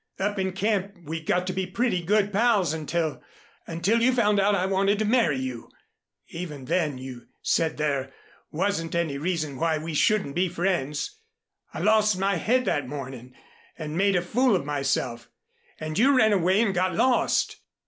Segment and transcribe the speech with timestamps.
[0.17, 3.21] Up in camp we got to be pretty good pals until
[3.67, 5.69] until you found out I wanted to marry you.
[6.29, 8.11] Even then you said there
[8.49, 11.19] wasn't any reason why we shouldn't be friends.
[11.71, 13.35] I lost my head that morning
[13.77, 15.29] and made a fool of myself
[15.79, 17.57] and you ran away and got lost.